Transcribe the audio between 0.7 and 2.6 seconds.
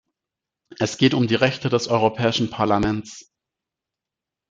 Es geht um die Rechte des Europäischen